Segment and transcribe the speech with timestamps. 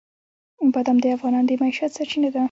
[0.75, 2.39] بادام د افغانانو د معیشت سرچینه ده.